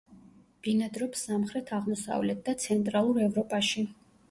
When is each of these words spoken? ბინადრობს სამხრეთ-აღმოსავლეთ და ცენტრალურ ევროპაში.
ბინადრობს 0.67 1.21
სამხრეთ-აღმოსავლეთ 1.27 2.43
და 2.49 2.57
ცენტრალურ 2.65 3.23
ევროპაში. 3.29 3.89